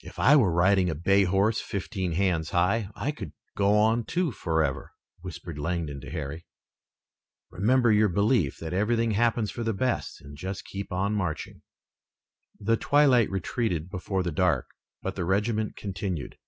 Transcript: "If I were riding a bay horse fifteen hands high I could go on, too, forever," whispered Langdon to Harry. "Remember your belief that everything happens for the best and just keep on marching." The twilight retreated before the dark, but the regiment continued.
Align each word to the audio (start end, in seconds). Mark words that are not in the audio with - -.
"If 0.00 0.18
I 0.18 0.36
were 0.36 0.54
riding 0.54 0.88
a 0.88 0.94
bay 0.94 1.24
horse 1.24 1.60
fifteen 1.60 2.12
hands 2.12 2.48
high 2.52 2.88
I 2.94 3.10
could 3.12 3.34
go 3.58 3.74
on, 3.76 4.04
too, 4.06 4.32
forever," 4.32 4.92
whispered 5.20 5.58
Langdon 5.58 6.00
to 6.00 6.10
Harry. 6.10 6.46
"Remember 7.50 7.92
your 7.92 8.08
belief 8.08 8.56
that 8.56 8.72
everything 8.72 9.10
happens 9.10 9.50
for 9.50 9.64
the 9.64 9.74
best 9.74 10.22
and 10.22 10.34
just 10.34 10.64
keep 10.64 10.90
on 10.90 11.12
marching." 11.12 11.60
The 12.58 12.78
twilight 12.78 13.28
retreated 13.30 13.90
before 13.90 14.22
the 14.22 14.32
dark, 14.32 14.66
but 15.02 15.14
the 15.14 15.26
regiment 15.26 15.76
continued. 15.76 16.38